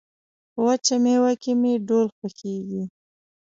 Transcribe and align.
په 0.53 0.59
وچه 0.67 0.95
مېوه 1.03 1.31
کې 1.41 1.51
مې 1.61 1.73
ډول 1.87 2.07
خوښيږي 2.15 2.83